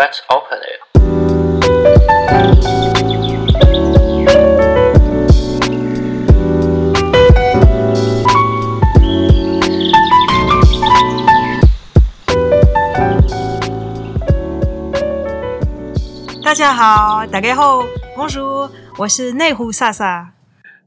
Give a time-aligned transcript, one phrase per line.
[0.00, 0.80] Let's open it.
[16.42, 17.82] 大家好，大家好，
[18.16, 20.32] 公叔，我是内湖萨萨。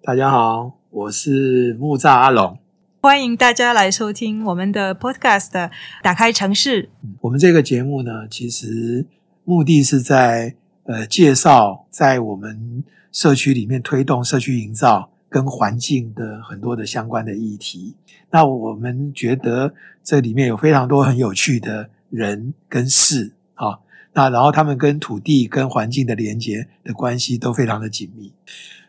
[0.04, 2.62] 大家好，我是木栅阿龙。
[3.03, 5.49] 欢迎大家来收听我们的 Podcast
[6.02, 6.84] 《打开城市》。
[7.20, 9.05] 我们这个节目呢，其实
[9.43, 12.81] 目的是在呃介绍在我们
[13.12, 17.98] 社区里面推动社区营造跟环境的很多的相关的议题。
[18.31, 23.79] 那我们觉得这里面有非常多很有趣的人跟事啊，
[24.13, 28.31] 那然后他们跟土地跟环境的连接的关系都非常的紧密。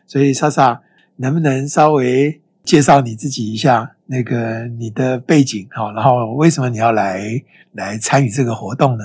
[0.07, 0.81] 所以莎莎
[1.17, 3.91] 能不能稍微介绍你自己一下？
[4.07, 7.41] 那个你的背景好，然后为什么你要来
[7.71, 9.03] 来参与这个活动呢？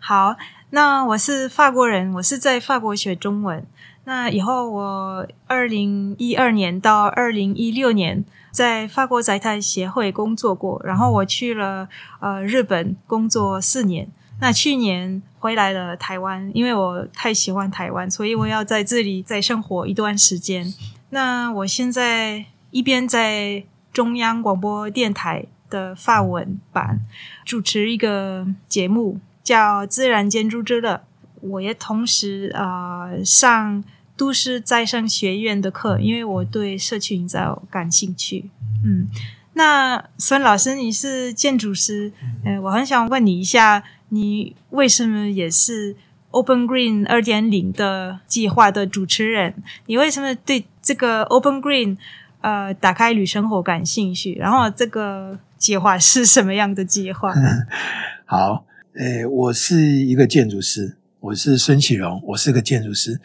[0.00, 0.36] 好，
[0.70, 3.64] 那我是法国人，我是在法国学中文。
[4.04, 14.08] 那以后我二零一二年到二零一六年在法国在台协会工作过，然后我去了呃日本工作四年。
[14.40, 20.74] 那去年回来了台湾，因为我太喜欢台湾，所以我要在这里再生活一段时间。
[21.10, 27.00] 那我现在一边在中央广播电台的法文版
[27.44, 30.94] 主持一个节目，叫《自然建筑之乐》。
[31.42, 33.84] 我也同时啊、上
[34.16, 38.50] 都市再生学院的课，因为我对社区营造感兴趣。
[38.84, 39.08] 嗯，
[39.52, 42.12] 那孙老师，你是建筑师，
[42.44, 45.96] 呃，我很想问你一下，你为什么也是
[46.30, 49.54] Open Green 二点零的计划的主持人？
[49.86, 51.98] 你为什么对这个 Open Green？
[52.42, 57.32] 呃，打开旅生活感兴趣，然后这个计划是什么样的计划？
[58.26, 63.20] 好，诶，我是一个建筑师，我是孙启荣，我是个建筑师。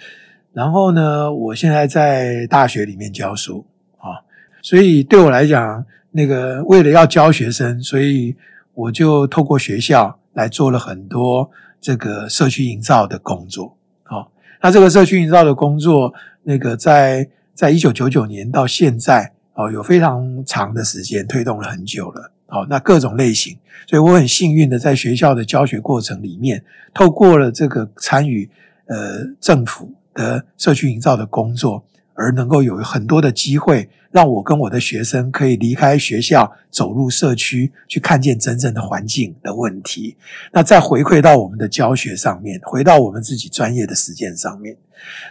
[0.53, 3.66] 然后呢，我现在在大学里面教书
[3.97, 4.22] 啊，
[4.62, 8.36] 所以对我来讲，那个为了要教学生，所以
[8.75, 11.50] 我就透过学校来做了很多
[11.81, 13.75] 这个社区营造的工作。
[14.03, 14.31] 好，
[14.62, 17.28] 那这个社区营造的工作，那个在。
[17.57, 23.57] 在一九九九年到现在，哦，有非常长的时间推动了很久了，哦，那各种类型，
[23.88, 26.63] 所以我很幸运的在学校的教学过程里面，
[26.94, 28.47] 透过了这个参与
[28.85, 31.84] 呃政府的社区营造的工作。
[32.17, 40.17] 而能够有很多的机会，让我跟我的学生可以离开学校，走入社区，去看见真正的环境的问题。
[40.51, 44.75] 那再回馈到我们的教学上面，回到我们自己专业的实践上面。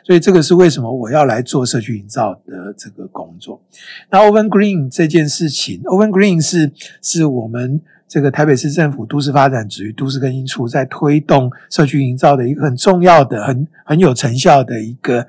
[0.04, 3.60] 所以这个是为什么我要来做社区营造的这个工作。
[4.08, 6.72] 那 Open Green 这件事情，Open Green 是
[7.02, 15.26] 是我们这个台北市政府都市发展局都市更新处在推动社区营造的一个很重要的、很很有成效的一个。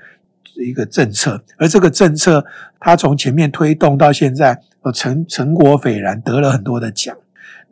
[0.56, 2.44] 一个政策，而这个政策，
[2.80, 7.16] 它从前面推动到现在，呃，成成果斐然，得了很多的奖。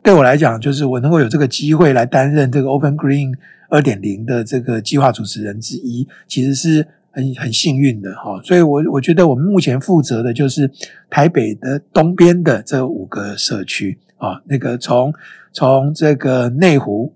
[0.02, 3.34] 对我来讲，就是我能够有这个机会来担任这个 Open Green
[3.68, 8.40] 二点零的这个计划主持人之一，其实是很很幸运的哈。
[8.44, 10.70] 所以我我觉得我们目前负责的就是
[11.10, 15.12] 台北的东边的这五个社区啊，那个从
[15.52, 17.12] 从这个内湖、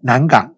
[0.00, 0.52] 南港、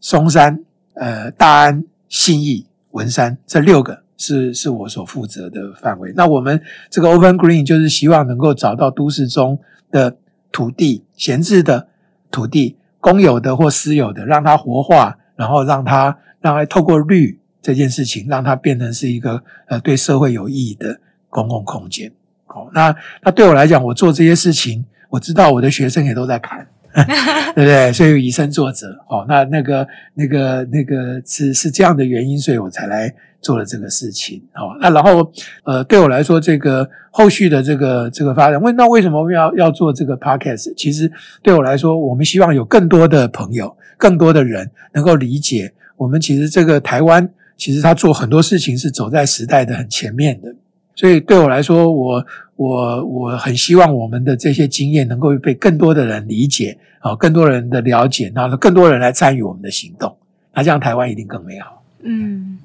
[0.00, 0.62] 松山、
[0.92, 2.66] 呃大安、信义。
[2.94, 6.12] 文山这六个是是我所负责的范围。
[6.16, 9.58] 那我们这个 Open Green 就是希望能够找到都市中
[9.90, 10.16] 的
[10.52, 11.88] 土地，闲置的
[12.30, 22.12] 土地，公有的或私有的，让它活化，然后让它让它透过绿这件事情，让它变成是一个呃对社会有意义的公共空间。
[22.46, 26.68] 好，那那对我来讲，我做这些事情，我知道我的学生也都在看。
[27.54, 27.92] 对不对？
[27.92, 34.76] 所以以身作则哦，那那个那个那个是是这样的原因，所以我才来做了这个事情哦。
[34.80, 35.28] 那然后
[35.64, 40.72] 呃，对我来说，这个后续的这个这个发展，问那为什么要要做这个 podcast？
[40.76, 41.10] 其实
[41.42, 46.20] 对我来说，我们希望有更多的朋友，更多的人能够理解我们。
[46.20, 50.54] 其实这个台湾，其实他做很多事情是走在时代的很前面的。
[50.96, 52.24] 所以对我来说，我
[52.56, 60.16] 我我很希望我们的这些经验能够被更多的人理解，啊，更多人的了解，然后更多人来参与我们的行动，
[60.52, 61.82] 那这样台湾一定更美好。
[62.02, 62.58] 嗯，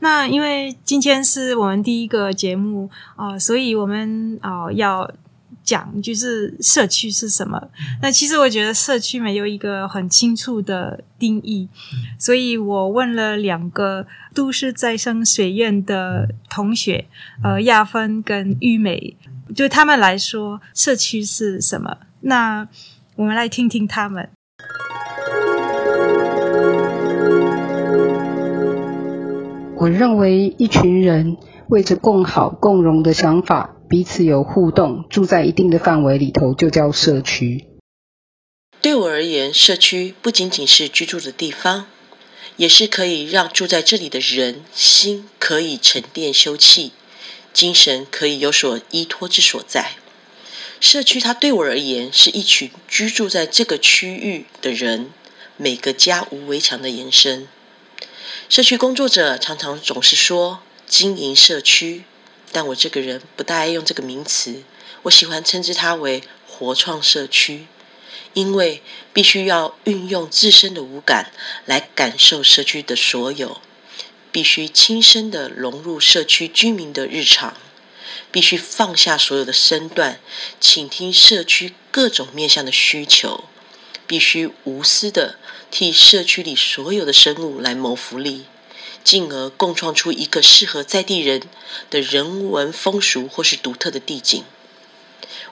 [0.00, 5.10] 那因为今天是我们第一个节目啊，呃，所以我们啊，呃，要。
[5.68, 7.68] 讲就是社区是什么？
[8.00, 11.68] 那其实我觉得社区没有一个很清楚的定义，
[12.18, 17.04] 所以我问了两个都市再生学院的同学，
[17.44, 19.14] 呃，亚芬跟玉美，
[19.54, 21.98] 对他们来说，社区是什么？
[22.22, 22.66] 那
[23.16, 24.30] 我们来听听他们。
[29.76, 31.36] 我认为一群人
[31.68, 37.64] 为着共好共荣的想法，彼此有互动，住在一定的范围里头，就叫社区。
[38.80, 41.86] 对我而言，社区不仅仅是居住的地方，
[42.56, 46.90] 也是可以让住在这里的人心可以沉淀休憩，
[47.52, 49.92] 精神可以有所依托之所在。
[50.80, 55.10] 社区，它对我而言是一群居住在这个区域的人，
[55.56, 57.48] 每个家无围墙的延伸。
[58.48, 62.04] 社区工作者常常总是说经营社区，
[62.52, 64.62] 但我这个人不大爱用这个名词，
[65.02, 67.66] 我喜欢称之它为活创社区，
[68.32, 71.32] 因为必须要运用自身的五感
[71.66, 73.60] 来感受社区的所有，
[74.32, 77.56] 必须亲身的融入社区居民的日常，
[78.30, 80.20] 必须放下所有的身段，
[80.60, 83.44] 倾听社区各种面向的需求。
[84.06, 85.36] 必须无私地
[85.70, 88.46] 替社区里所有的生物来谋福利，
[89.08, 91.44] 进而共创出一个适合在地人
[91.88, 94.44] 的人文风俗或是独特的地景。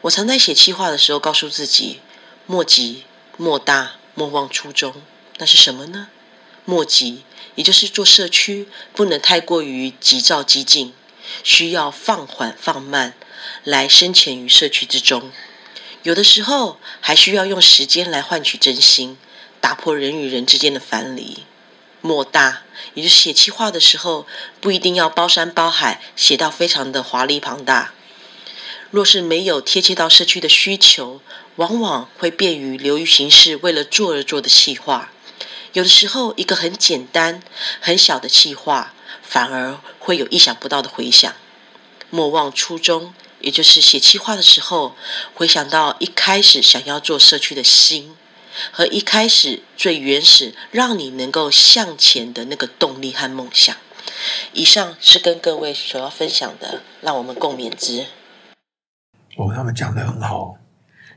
[0.02, 2.00] 我常在写企划的时候告诉自己：
[2.44, 3.04] 莫急
[3.38, 5.00] 莫大，莫忘初衷。
[5.38, 6.08] 那是什么呢？
[6.66, 7.22] 莫急，
[7.54, 10.92] 也就是做社区不能太过于急躁激进，
[11.42, 13.14] 需要放缓放慢，
[13.64, 15.32] 来深潜于社区之中。
[16.02, 19.16] 有的时候还需要用时间来换取真心，
[19.62, 21.44] 打破人与人之间的藩篱。
[22.06, 22.62] 莫大，
[22.94, 24.26] 也就是写企划的时候，
[24.60, 27.92] 不一定要包山包海，写到非常的华丽庞大。
[28.92, 31.20] 若是没有贴切到社区的需求，
[31.56, 35.10] 往往会便于流于形式，为了做而做的企划。
[35.72, 37.42] 有的时候，一个很简单、
[37.80, 41.34] 很小的企划，反而会有意想不到的回响。
[42.10, 43.12] 莫忘初衷。
[43.42, 44.96] 也就是写企划的时候，
[45.34, 48.16] 回想到一开始想要做社区的心，
[48.72, 53.76] 和一开始最原始让你能够向前的那个动力和梦想。
[54.52, 58.06] 以上是跟各位所要分享的，让我们共勉之。
[59.36, 60.56] 哦，他们讲的很好。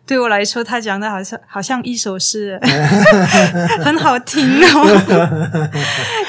[0.06, 2.60] 对我来说，他讲的好像好像一首诗，
[3.86, 5.70] 很好听哦。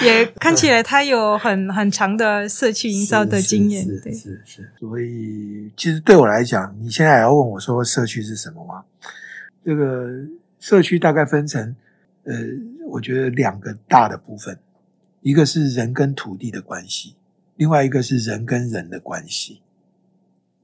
[0.03, 3.83] 也看起来他有很很长的社区营造的经验。
[3.83, 4.73] 是是，是是。
[4.79, 8.85] 所以，其实对我来讲，你现在要问我说社区是什么吗？
[9.65, 10.09] 这个
[10.61, 11.75] 社区大概分成
[12.23, 12.37] 呃，
[12.87, 14.57] 我觉得两个大的部分，
[15.23, 17.17] 一个是人跟土地的关系，
[17.57, 19.62] 另外一个是人跟人的关系。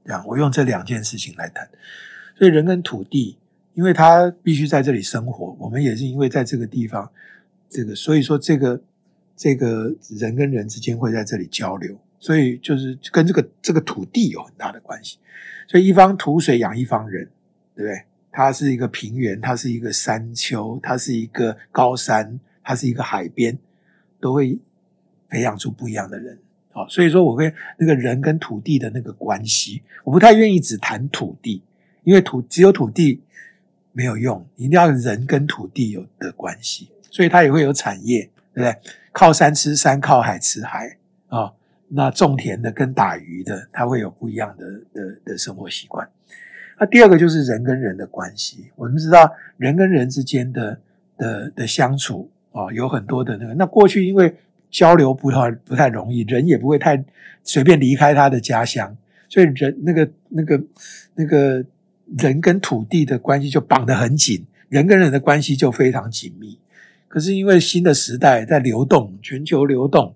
[0.05, 1.69] 这样，我用这两件事情来谈。
[2.39, 3.39] 所以人跟土地，
[3.75, 7.11] 因为他必须在这里生活，我们也是因为在这个地方，
[7.69, 8.81] 这个所以说这个
[9.35, 15.19] 这个人跟人之间会在这里交流，所以就是跟这个这个土地有很大的关系。
[15.67, 17.29] 所以一方土水养一方人，
[17.75, 18.05] 对不对？
[18.37, 23.57] 它是一个平原，它是一个山丘，它是一个高山，它是一个海边，
[24.21, 24.59] 都会
[25.31, 26.39] 培养出不一样的人。
[26.71, 31.63] 好，所以说我会那个人跟土地的那个关系，我不太愿意只谈土地。
[32.05, 33.23] 因为土只有土地
[33.93, 38.77] 没有用，一定要人跟土地有的关系，所以它也会有产业，对不对？
[39.13, 40.99] 靠山吃山，靠海吃海
[41.29, 41.55] 啊、
[41.89, 46.07] 那种田的跟打鱼的，它会有不一样的的的生活习惯。
[46.79, 50.79] 那第二个就是人跟人的关系，我们知道人跟人之间的
[51.17, 53.55] 的的相处啊、哦，有很多的那个。
[53.55, 54.35] 那过去因为
[54.71, 57.05] 交流不太不太容易，人也不会太
[57.43, 58.97] 随便离开他的家乡，
[59.29, 60.63] 所以人那个那个
[61.15, 61.65] 那个。
[62.17, 66.57] 人跟土地的关系就绑得很紧，人跟人的关系就非常紧密。
[67.09, 70.15] 可是因为新的时代在流动，全球流动，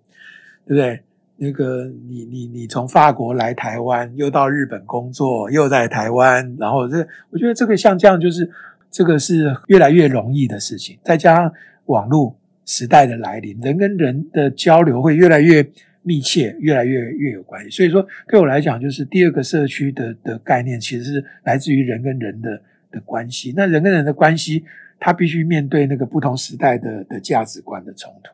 [0.65, 1.03] 对不对？
[1.41, 6.99] 那个你你你从法国来台湾，又到日本工作，又在台湾，然后这
[7.31, 8.49] 我觉得这个像这样就是
[8.91, 10.99] 这个是越来越容易的事情。
[11.03, 11.53] 再加上
[11.87, 15.67] 网络时代的来临，人跟人的交流会越来越。
[16.03, 17.69] 密切，越来越越有关系。
[17.69, 22.59] 所以说，对我来讲，就是第二个社区的的概念，其实是来自于人跟人的
[22.91, 23.53] 的关系。
[23.55, 24.65] 那人跟人的关系，
[24.99, 28.33] 他必须面对那个不同时代的的价值观的冲突。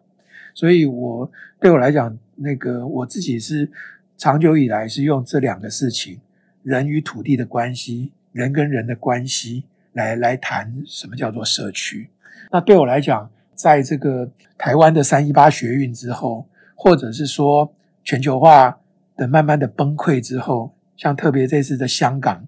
[0.54, 1.28] 所以我
[1.60, 3.70] 对我来讲，那个我自己是
[4.16, 6.20] 长久以来是用这两个事情：
[6.62, 12.08] 人与土地的关系，人跟人的关系，来来谈什么叫做社区。
[12.50, 16.46] 那对我来讲，在这个台湾的三一八学运之后。
[16.78, 17.72] 或者是说
[18.04, 18.78] 全球化
[19.16, 22.46] 的慢慢的崩溃之后，像特别这次的香港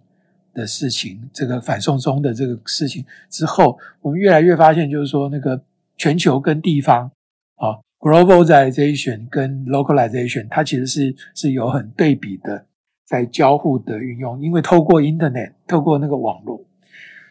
[0.52, 5.62] 的事情，这个反送中的这个事情之后，我们越来越发现，就是说那个
[5.96, 7.10] 全球跟地方
[7.56, 12.66] 啊，globalization 跟 localization，它其实是是有很对比的，
[13.04, 16.64] 在交互的运用，因为透过 internet，透过那个网络，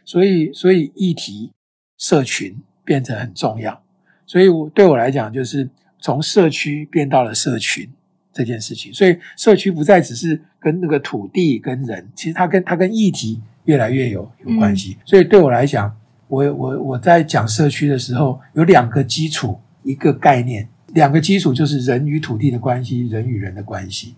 [0.06, 1.52] 所以所以议题
[1.98, 3.82] 社群变成很重要，
[4.26, 5.70] 所以我对我来讲就是。
[6.00, 7.90] 从社区变到了社群
[8.32, 14.96] 这件事情，所以社区不再只是跟那个土地跟人，其实它跟它跟议题越来越有有关系。
[15.00, 15.92] 嗯、所以对我来讲，
[16.28, 24.16] 我我我在讲社区的时候，有两个基础，一个概念，两个基础就是人与土地的关系，人与人的关系。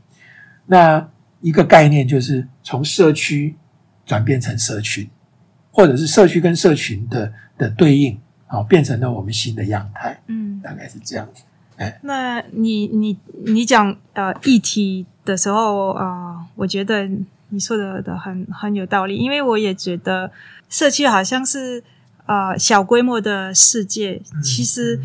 [0.65, 1.07] 那
[1.41, 3.55] 一个概念就是从社区
[4.05, 5.07] 转变成社群，
[5.71, 10.19] 或者是社区跟社群的的对应，好，变成了我们新的样态。
[10.25, 11.43] 嗯，大概是这样子。
[11.77, 17.07] 哎，那你你你讲呃议题的时候啊，呃，我觉得
[17.49, 20.31] 你说的的很很有道理，因为我也觉得
[20.67, 21.83] 社区好像是
[22.25, 24.99] 呃小规模的世界，其实，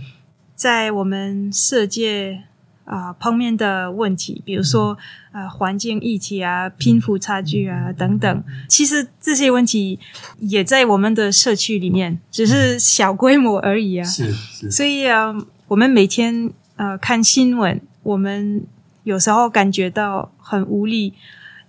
[0.64, 2.44] 在我们世界。
[2.86, 4.98] 啊、呃，碰面的问题，比如说
[5.32, 9.98] 呃，环境议题啊，贫富差距啊等等，其实这些问题
[10.38, 14.04] 也在我们的社区里面，只是小规模而已啊。
[14.04, 14.70] 是是。
[14.70, 15.34] 所以啊，
[15.68, 18.66] 我们每天呃看新闻，我们
[19.04, 21.14] 有时候感觉到很无力，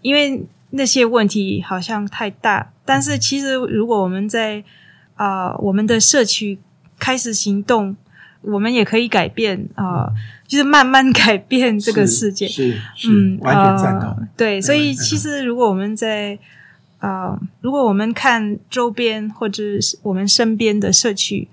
[0.01, 2.73] 因为那些问题好像太大。
[2.83, 4.65] 但是其实，如果我们在
[5.13, 6.59] 啊、呃、我们的社区
[6.99, 7.95] 开始行动，
[8.45, 10.05] 我们也可以改变啊。
[10.05, 10.13] 呃
[10.47, 14.11] 就是慢慢改变这个世界，是，是，嗯，完全赞同。
[14.11, 16.37] 呃、对，所以其实如果我们在
[16.99, 19.63] 啊、呃，如果我们看周边或者
[20.03, 21.47] 我们身边的社区，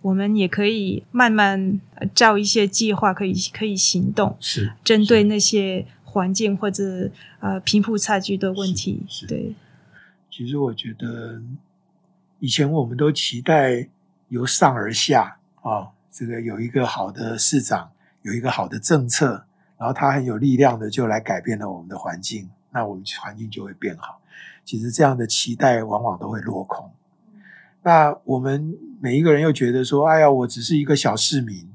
[0.00, 1.78] 我们也可以慢慢
[2.14, 9.02] 照一些计划，可以可以行动，是针对那些环境或者呃贫富差距的问题。
[9.28, 9.54] 对。
[10.30, 11.42] 其实我觉得
[12.38, 13.86] 以前我们都期待
[14.28, 17.90] 由上而下啊、哦，这个有一个好的市长。
[18.22, 19.46] 有一个好的政策，
[19.78, 24.20] 然后他很有力量的就来改变了我们的环境，那我们环境就会变好。
[24.62, 26.92] 其实这样的期待往往都会落空。
[27.82, 31.66] 那我们每一个人又觉得说：“哎呀，我只是一个小市民，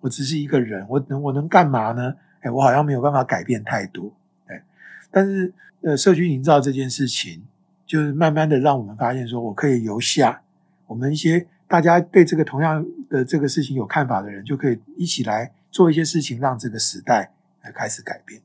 [0.00, 2.16] 我只是一个人，我能我能干嘛呢？
[2.40, 4.12] 哎，我好像没有办法改变太多。”
[4.50, 4.60] 哎，
[5.08, 7.44] 但是呃，社区营造这件事情，
[7.86, 10.42] 就是慢慢的让我们发现说，我可以由下，
[10.88, 15.50] 我们一些大家对这个同样的这个事情有看法的人，就可以一起来。
[15.70, 18.42] 做一些事情，让这个时代来开始改变。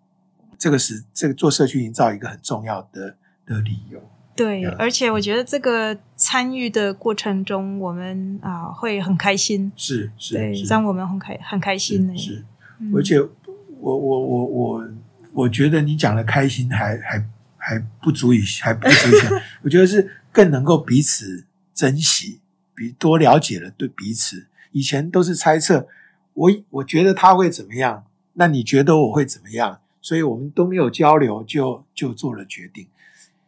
[0.57, 4.01] 这个是这个做社区营造一个很重要的的理由。
[4.33, 9.69] 对，而且我觉得这个参与的过程中，我们啊、呃、会很开心。
[9.75, 12.15] 是是，对，是让我们很开很开心的。
[12.15, 12.45] 是，
[12.95, 13.29] 而且我
[13.81, 14.89] 我我我
[15.33, 19.35] 我觉得你讲的开心还还还不足以还不足。
[19.63, 21.43] 我觉得是更能够彼此
[21.73, 22.39] 珍惜，
[22.77, 24.45] 比多了解了对彼此。
[24.71, 25.87] 以前都是猜测。
[26.33, 28.05] 我我觉得他会怎么样？
[28.33, 29.79] 那你觉得我会怎么样？
[29.99, 32.85] 所以我们都没有交流就，就做了决定。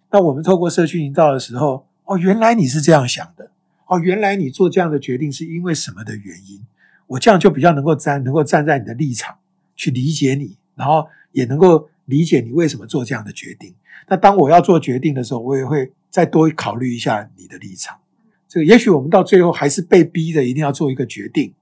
[0.10, 3.52] 那我们透过社区营造的时候，哦，原来你是这样想的，
[3.86, 6.66] 哦，原来你做这样的决定是因为什么的原因？
[7.06, 9.38] 我这样就比较能够站，能够站在你的立场
[9.76, 13.76] 去理解你，然后也能够理解你为什么做这样的决定。
[14.08, 18.00] 那当我要做决定的时候，我也会再多考虑一下你的立场。
[18.50, 21.54] 这个也许我们到最后还是被逼的，一定要做一个决定。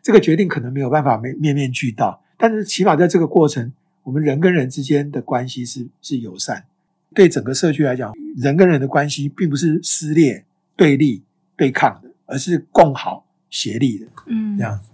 [0.00, 3.72] 这个决定可能没有办法面面面俱到，但是起码在这个过程，
[4.04, 6.64] 我们人跟人之间的关系是是友善。
[7.12, 10.44] 对整个社区来讲，人跟人的关系并不是撕裂、
[10.76, 11.24] 对立、
[11.56, 14.06] 对抗的，而是共好、协力的。
[14.26, 14.88] 嗯，这样子。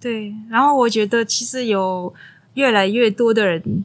[0.00, 2.12] 对，然后我觉得其实有
[2.54, 3.84] 越来越多的人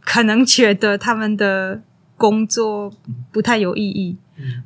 [0.00, 1.80] 可能觉得他们的
[2.18, 2.92] 工作
[3.32, 4.18] 不太有意义。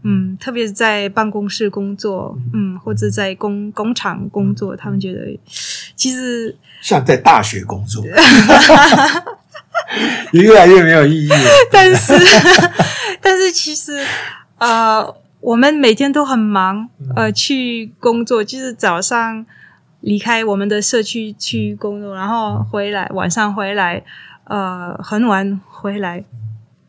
[0.02, 5.38] 嗯，特别是在办公室工作，嗯，或者在工工厂工作，他们觉得
[5.94, 8.04] 其实像在大学工作，
[10.32, 11.30] 也 越来越没有意义。
[11.70, 12.14] 但是，
[13.20, 14.04] 但是其实，
[14.58, 19.44] 呃，我们每天都很忙，呃，去工作，就是早上
[20.00, 24.02] 离开我们的社区去工作，然后回来，晚上回来，
[24.44, 26.24] 呃，很晚回来。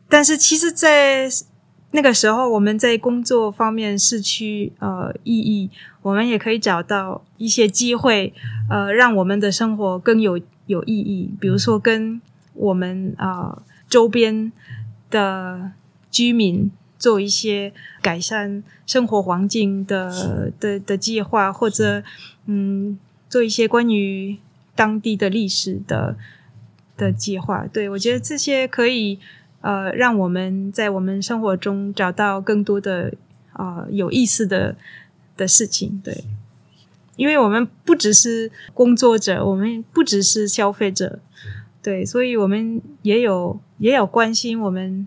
[0.08, 1.28] 但是，其实，在
[1.94, 5.70] 那个时候，我们在工作方面失去呃意义，
[6.00, 8.32] 我们也可以找到一些机会，
[8.70, 11.30] 呃，让我们的生活更有有意义。
[11.38, 12.18] 比如说，跟
[12.54, 14.50] 我们啊、呃、周边
[15.10, 15.72] 的
[16.10, 22.02] 居民做一些改善生活环境的的的计划，或者
[22.46, 24.38] 嗯，做一些关于
[24.74, 26.16] 当地的历史的
[26.96, 27.66] 的计划。
[27.66, 29.18] 对，我觉得这些可以。
[29.62, 33.14] 呃，让我们在我们生活中找到更多的
[33.52, 34.76] 啊、呃、有意思的
[35.36, 36.24] 的事情，对，
[37.16, 41.20] 因为我们不只是工作者，我们不只是消费者，
[41.82, 45.06] 对，所以我们也有也有关心我们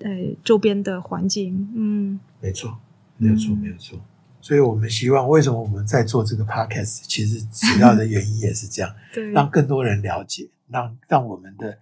[0.00, 0.10] 呃
[0.42, 2.78] 周边的环境，嗯，没错，
[3.18, 3.98] 没有错，没有错，
[4.40, 7.02] 所以我们希望，为什么我们在做这个 podcast？
[7.02, 11.78] 其实主要的原因也是这样， 对，让更多人了解，让让我们的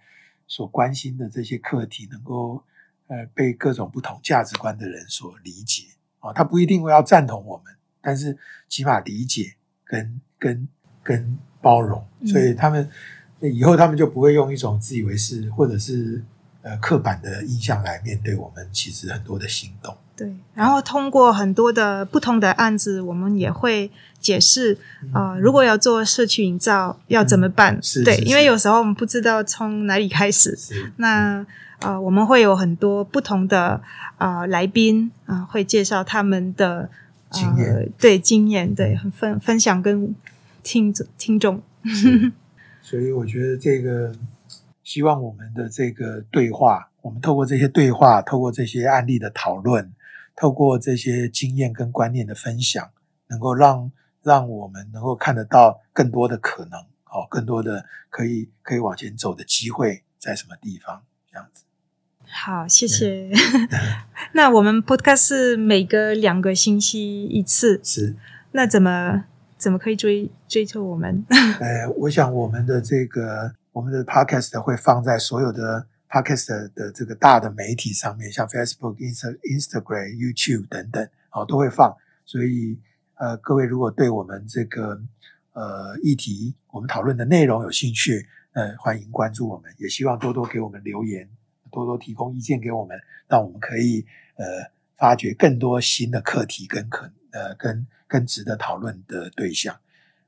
[0.50, 2.60] 所关心的这些课题能够
[3.06, 5.84] 呃被各种不同价值观的人所理解
[6.18, 6.32] 啊、哦。
[6.34, 8.36] 他不一定会要赞同我们，但是
[8.68, 9.54] 起码理解
[9.84, 10.68] 跟跟
[11.04, 12.90] 跟包容，所以他们、
[13.38, 16.20] 嗯、以后他们就不会用一种自以为是或者是
[16.62, 18.68] 呃刻板的印象来面对我们。
[18.72, 19.96] 其实很多的行动。
[20.20, 24.76] 对，然后通过很多的不同的案子，我们也会解释
[25.14, 27.76] 啊、呃，如果要做社区营造要怎么办？
[27.76, 30.54] 嗯、是，对，是是因为有时候我们不知道从哪里开始。
[30.54, 31.38] 是那
[31.78, 33.80] 啊、呃，我们会有很多不同的
[34.18, 36.90] 啊、呃、来宾啊、呃，会介绍他们的、
[37.30, 40.14] 呃、经验，对经验，对分分享跟
[40.62, 41.62] 听听众。
[42.82, 44.12] 所以我觉得这个，
[44.84, 49.90] 希望我们的这个对话，我们透过这些对话，透过这些案例的讨论。
[50.40, 52.90] 透过这些经验跟观念的分享，
[53.28, 53.92] 能够让
[54.22, 56.80] 让我们能够看得到更多的可能，
[57.10, 61.02] 哦，更多的可以可以往前走的机会在什么地方？
[61.30, 61.64] 这样子。
[62.26, 63.30] 好，谢谢。
[64.32, 68.16] 那我们 Podcast 是每个两个星期一次， 是。
[68.52, 69.24] 那怎么
[69.58, 71.22] 怎么可以追追求我们？
[71.60, 75.86] 呃，我想我们的这个我们的 Podcast 会放在所有的。
[76.10, 81.96] Podcast 的这个大的媒体上面，像 Facebook、Insta、Instagram、YouTube 等等，哦，都会放。
[82.24, 82.76] 所以，
[83.14, 85.00] 呃，各位如果对我们这个
[85.52, 91.28] 呃议题，我们讨论的内容有兴趣，呃，欢迎关注我们，也希望多多给我们留言，
[91.70, 92.98] 多多提供意见给我们，
[93.28, 94.44] 让我们可以呃
[94.96, 99.74] 发掘更多新的课题跟可呃跟更值得讨论的对象。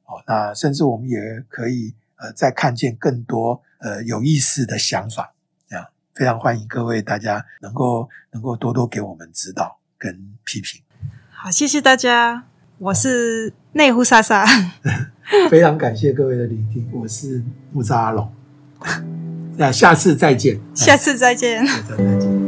[0.05, 5.35] 哦，那甚至我们也可以呃再看见更多呃有意思的想法。
[6.14, 10.12] 非常欢迎各位大家能够能够多多给我们指导跟
[10.44, 10.83] 批评。
[11.31, 12.44] 好，谢谢大家，
[12.79, 14.46] 我是内湖莎莎。
[15.51, 18.33] 非常感谢各位的聆听，我是木扎阿龙。
[19.57, 21.66] 那下次再见，下次再见。
[21.66, 22.41] 下次再见。